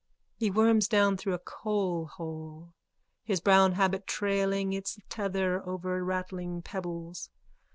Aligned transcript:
_(He 0.41 0.51
worms 0.51 0.87
down 0.87 1.15
through 1.15 1.35
a 1.35 1.37
coalhole, 1.37 2.73
his 3.23 3.39
brown 3.39 3.73
habit 3.73 4.07
trailing 4.07 4.73
its 4.73 4.97
tether 5.09 5.61
over 5.63 6.03
rattling 6.03 6.63
pebbles. 6.63 7.29